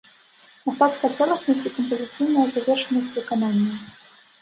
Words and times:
Мастацкая 0.69 1.11
цэласнасць 1.19 1.67
і 1.73 1.73
кампазіцыйная 1.77 2.47
завершанасць 2.59 3.15
выканання. 3.23 3.73